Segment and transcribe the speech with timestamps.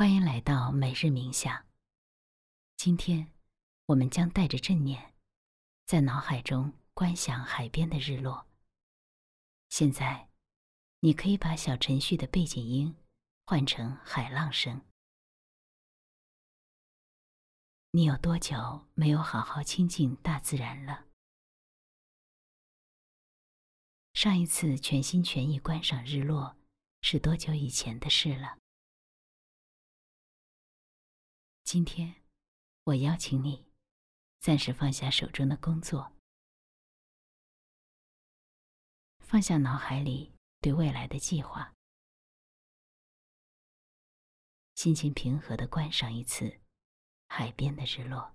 [0.00, 1.66] 欢迎来到每日冥想。
[2.78, 3.34] 今天，
[3.84, 5.12] 我们将带着正念，
[5.84, 8.48] 在脑海中观想海边的日落。
[9.68, 10.30] 现在，
[11.00, 12.96] 你可以把小程序的背景音
[13.44, 14.80] 换成海浪声。
[17.90, 21.04] 你有多久没有好好亲近大自然了？
[24.14, 26.56] 上一次全心全意观赏日落
[27.02, 28.59] 是多久以前的事了？
[31.72, 32.20] 今天，
[32.82, 33.64] 我邀请你
[34.40, 36.16] 暂时放下手中的工作，
[39.20, 41.72] 放下脑海里对未来的计划，
[44.74, 46.60] 心情平和的观赏一次
[47.28, 48.34] 海边的日落。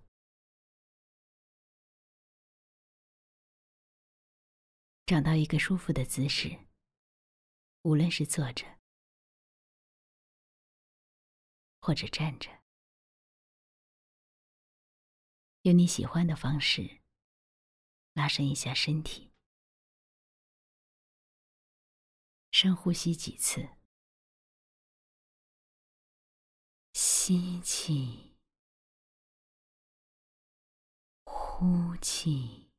[5.05, 6.57] 找到一个舒服的姿势，
[7.81, 8.79] 无论是坐着
[11.81, 12.54] 或者站着，
[15.65, 17.01] 用你喜欢的方式
[18.13, 19.31] 拉伸一下身体，
[22.51, 23.67] 深呼吸几次，
[26.93, 28.37] 吸气，
[31.23, 32.69] 呼气。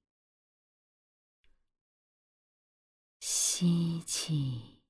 [3.19, 4.81] 吸气，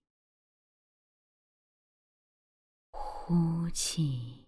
[2.90, 4.45] 呼气，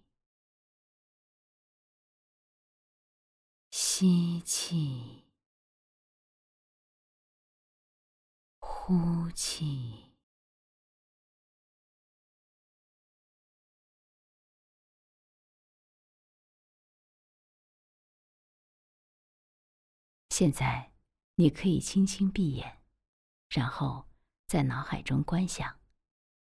[3.99, 5.25] 吸气，
[8.59, 10.15] 呼气。
[20.29, 20.93] 现在，
[21.35, 22.81] 你可以轻轻闭眼，
[23.49, 24.07] 然后。
[24.47, 25.79] 在脑海中观想，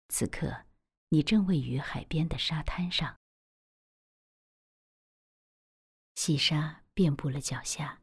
[0.09, 0.65] 此刻
[1.09, 3.21] 你正位于海边的沙滩上，
[6.15, 8.03] 细沙遍布了脚下，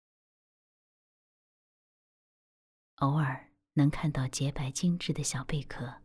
[2.96, 6.02] 偶尔能看到洁白精致的小贝壳。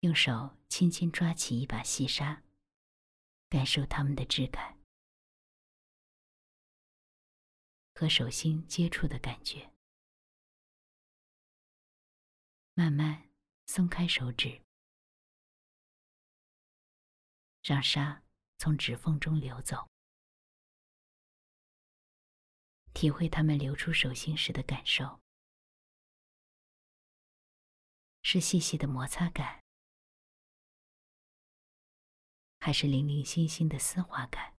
[0.00, 2.42] 用手轻轻抓起一把细沙，
[3.48, 4.78] 感受它们的质感
[7.94, 9.72] 和手心接触的感觉。
[12.74, 13.28] 慢慢
[13.66, 14.62] 松开手指，
[17.62, 18.22] 让沙
[18.58, 19.88] 从指缝中流走，
[22.92, 25.20] 体会它们流出手心时的感受，
[28.22, 29.62] 是细细的摩擦感，
[32.58, 34.56] 还是零零星星的丝滑感？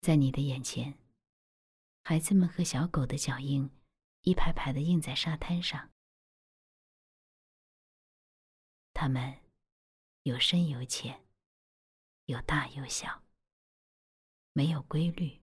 [0.00, 0.98] 在你的眼前，
[2.02, 3.70] 孩子们和小狗的脚印
[4.22, 5.90] 一排排的印在沙滩上。
[8.94, 9.40] 它们
[10.22, 11.26] 有深有浅，
[12.26, 13.24] 有大有小，
[14.52, 15.40] 没有规律。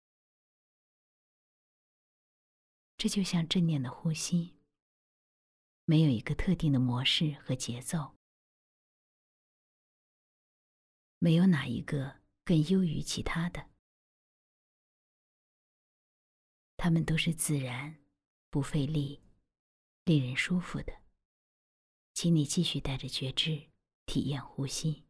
[2.95, 4.56] 这就像正念的呼吸，
[5.85, 8.16] 没有一个特定的模式和节奏，
[11.18, 13.69] 没有哪一个更优于其他的。
[16.78, 17.99] 它们都是自然、
[18.50, 19.22] 不费力、
[20.06, 20.94] 令人舒服的。
[22.14, 23.70] 请你继续带着觉知
[24.06, 25.06] 体验呼吸。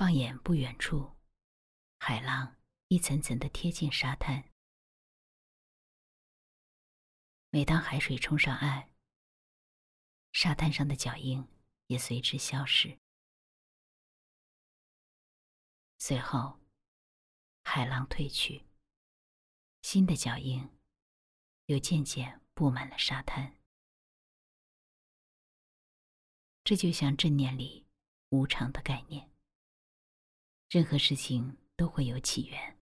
[0.00, 1.16] 放眼不远处。
[1.98, 2.59] 海浪
[2.92, 4.50] 一层层的贴近沙滩，
[7.50, 8.90] 每当海水冲上岸，
[10.32, 11.46] 沙滩上的脚印
[11.86, 12.98] 也随之消失。
[15.98, 16.58] 随后，
[17.62, 18.66] 海浪退去，
[19.82, 20.76] 新的脚印
[21.66, 23.56] 又渐渐布满了沙滩。
[26.64, 27.86] 这就像正念里
[28.30, 29.30] 无常的概念，
[30.68, 31.56] 任何事情。
[31.80, 32.78] 都会有起源、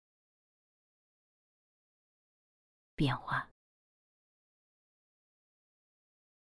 [2.98, 3.54] 变化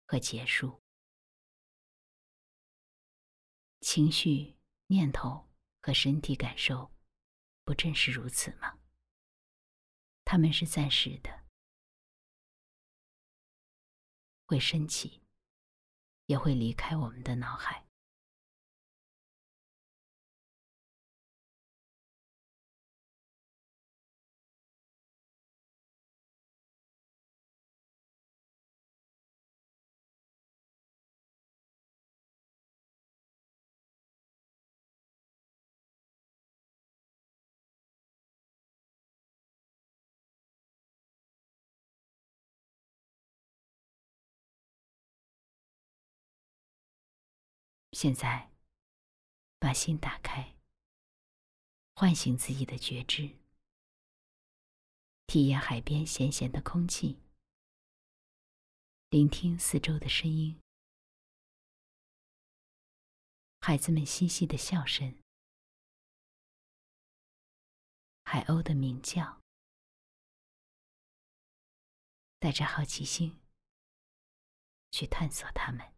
[0.06, 0.84] 和结束。
[3.82, 4.56] 情绪、
[4.86, 5.50] 念头
[5.82, 6.94] 和身体感受，
[7.64, 8.80] 不正是如此吗？
[10.24, 11.44] 他们是暂时的，
[14.46, 15.24] 会升起，
[16.28, 17.88] 也会离开我们的脑海。
[47.94, 48.52] 现在，
[49.60, 50.56] 把心打开，
[51.94, 53.38] 唤醒自己的觉知，
[55.28, 57.22] 体验海边咸咸的空气，
[59.10, 60.60] 聆听四周的声音，
[63.60, 65.22] 孩子们嬉戏的笑声，
[68.24, 69.40] 海鸥的鸣叫，
[72.40, 73.40] 带着好奇心
[74.90, 75.93] 去探索它们。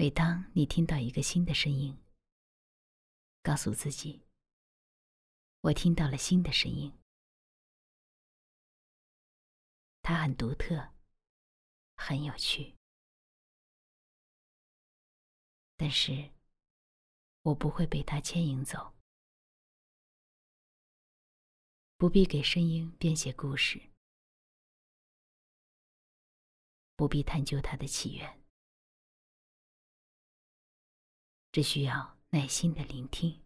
[0.00, 2.02] 每当你听到一个新的声音，
[3.42, 4.24] 告诉自己
[5.60, 6.98] ：“我听到了新的声音，
[10.00, 10.94] 它很独特，
[11.96, 12.76] 很有趣。”
[15.76, 16.32] 但是，
[17.42, 18.96] 我不会被它牵引走。
[21.98, 23.90] 不必给声音编写故事，
[26.96, 28.39] 不必探究它的起源。
[31.52, 33.42] 只需要耐心的聆听，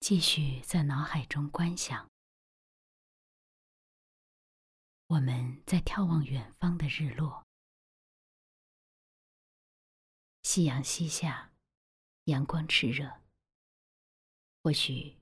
[0.00, 2.10] 继续在脑海中观想，
[5.06, 7.49] 我们在眺望远方的日落。
[10.52, 11.52] 夕阳西下，
[12.24, 13.22] 阳光炽热。
[14.64, 15.16] 或许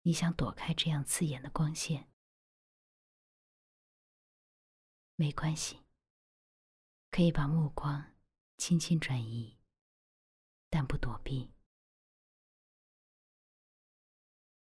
[0.00, 2.08] 你想躲开这样刺眼的光线，
[5.16, 5.84] 没关系，
[7.10, 8.16] 可以把目光
[8.56, 9.58] 轻轻转移，
[10.70, 11.52] 但不躲避。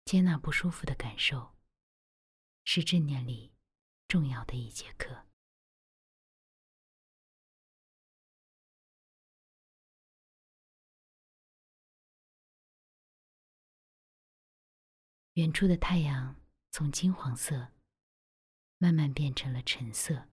[0.04, 1.56] 接纳不舒服的感受，
[2.64, 3.54] 是正念里
[4.08, 5.27] 重要的一节课。
[15.38, 16.34] 远处的太阳
[16.72, 17.72] 从金黄色
[18.78, 20.28] 慢慢变成了橙色，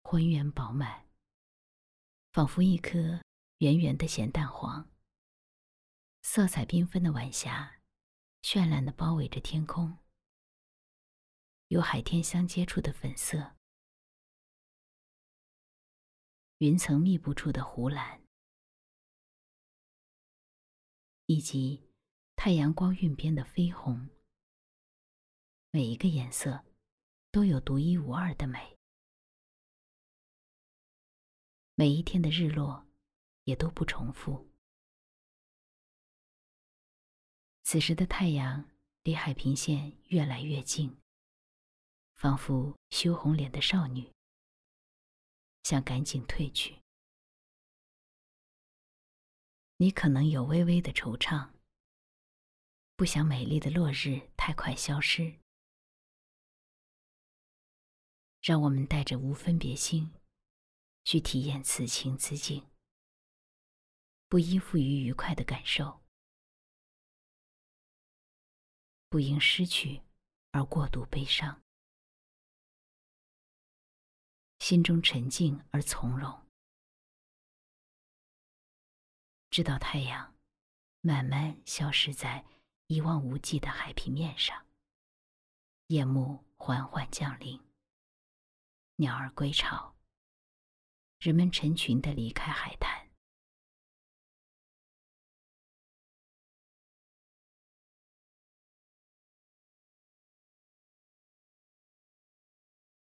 [0.00, 1.06] 浑圆饱满，
[2.32, 3.22] 仿佛一颗
[3.58, 4.90] 圆圆的咸蛋黄。
[6.22, 7.82] 色彩缤纷的晚霞，
[8.40, 9.98] 绚烂的包围着天空，
[11.66, 13.54] 有海天相接处的粉色，
[16.56, 18.22] 云层密布处的湖蓝，
[21.26, 21.86] 以及。
[22.40, 24.08] 太阳光晕边的绯红，
[25.72, 26.64] 每一个颜色
[27.32, 28.78] 都有独一无二的美。
[31.74, 32.86] 每一天的日落
[33.42, 34.48] 也都不重复。
[37.64, 38.70] 此时的太阳
[39.02, 40.96] 离海平线越来越近，
[42.14, 44.14] 仿佛羞红脸的少女，
[45.64, 46.80] 想赶紧退去。
[49.78, 51.57] 你可能有微微的惆怅。
[52.98, 55.38] 不想美丽的落日太快消失，
[58.42, 60.12] 让我们带着无分别心
[61.04, 62.68] 去体验此情此景，
[64.26, 66.02] 不依附于愉快的感受，
[69.08, 70.02] 不因失去
[70.50, 71.62] 而过度悲伤，
[74.58, 76.48] 心中沉静而从容，
[79.50, 80.36] 直到太阳
[81.00, 82.44] 慢慢消失在。
[82.88, 84.66] 一望无际的海平面上，
[85.88, 87.62] 夜幕缓缓降临，
[88.96, 89.94] 鸟儿归巢，
[91.18, 93.10] 人们成群的离开海滩。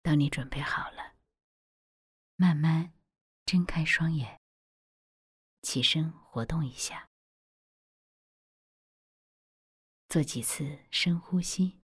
[0.02, 1.16] 当你准备好了，
[2.36, 2.92] 慢慢
[3.44, 4.40] 睁开双眼，
[5.62, 7.10] 起身活动一下。
[10.14, 11.80] 做几次深呼吸，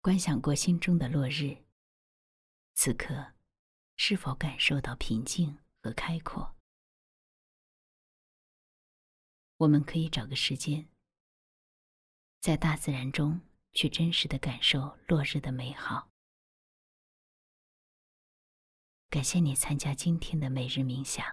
[0.00, 1.64] 观想过心中的落日。
[2.74, 3.34] 此刻，
[3.96, 6.56] 是否感受到平静和开阔？
[9.58, 10.88] 我们可以找个时间，
[12.40, 16.13] 在大自然中去真实的感受落日的美好。
[19.14, 21.24] 感谢你参加今天的每日冥想，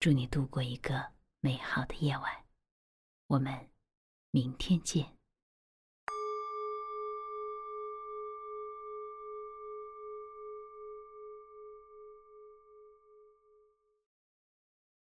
[0.00, 2.46] 祝你度过一个美好的夜晚，
[3.26, 3.68] 我们
[4.30, 5.18] 明天见。